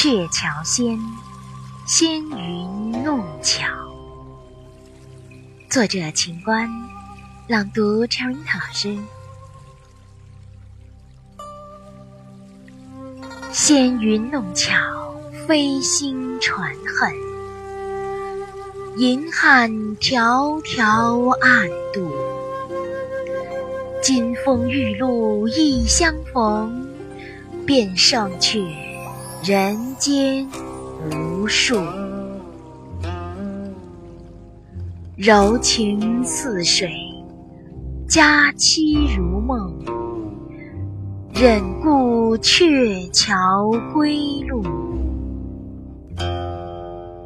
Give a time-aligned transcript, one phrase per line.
[0.00, 0.96] 鹊桥仙，
[1.84, 3.66] 仙云弄巧。
[5.68, 6.70] 作者：秦观，
[7.48, 8.96] 朗读：陈云涛老师。
[13.50, 14.72] 仙云弄巧，
[15.48, 17.12] 飞星传恨。
[18.98, 22.08] 银汉迢迢暗度，
[24.00, 26.86] 金风玉露一相逢，
[27.66, 28.60] 便胜却
[29.44, 30.46] 人间
[31.12, 31.76] 无数。
[35.16, 36.90] 柔情似水，
[38.08, 39.72] 佳期如梦。
[41.32, 44.62] 忍顾鹊桥归路，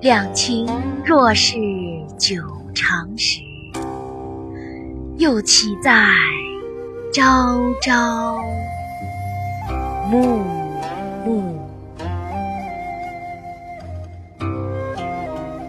[0.00, 0.66] 两情
[1.04, 1.56] 若是
[2.16, 2.42] 久
[2.74, 3.42] 长时，
[5.18, 6.06] 又岂在
[7.12, 8.38] 朝朝
[10.10, 10.42] 暮
[11.26, 11.57] 暮？